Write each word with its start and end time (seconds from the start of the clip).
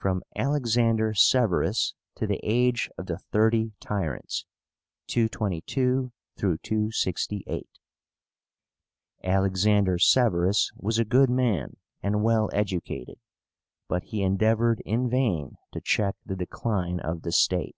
FROM 0.00 0.24
ALEXANDER 0.34 1.14
SEVERUS 1.14 1.94
TO 2.16 2.26
THE 2.26 2.40
AGE 2.42 2.90
OF 2.98 3.06
THE 3.06 3.18
THIRTY 3.18 3.70
TYRANTS 3.78 4.46
(222 5.06 6.10
268). 6.36 7.68
ALEXANDER 9.22 9.98
SEVÉRUS 9.98 10.72
was 10.76 10.98
a 10.98 11.04
good 11.04 11.30
man, 11.30 11.76
and 12.02 12.24
well 12.24 12.50
educated. 12.52 13.20
But 13.86 14.02
he 14.06 14.22
endeavored 14.24 14.80
in 14.84 15.08
vain 15.08 15.56
to 15.70 15.80
check 15.80 16.16
the 16.26 16.34
decline 16.34 16.98
of 16.98 17.22
the 17.22 17.30
state. 17.30 17.76